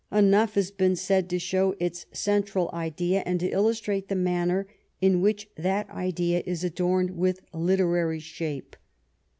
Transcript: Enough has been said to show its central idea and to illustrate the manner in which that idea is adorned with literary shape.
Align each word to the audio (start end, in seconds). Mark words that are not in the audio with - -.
Enough 0.11 0.55
has 0.55 0.71
been 0.71 0.95
said 0.95 1.29
to 1.29 1.37
show 1.37 1.75
its 1.79 2.07
central 2.11 2.71
idea 2.73 3.21
and 3.23 3.39
to 3.39 3.51
illustrate 3.51 4.07
the 4.07 4.15
manner 4.15 4.65
in 4.99 5.21
which 5.21 5.47
that 5.57 5.87
idea 5.91 6.41
is 6.43 6.63
adorned 6.63 7.11
with 7.11 7.41
literary 7.53 8.19
shape. 8.19 8.75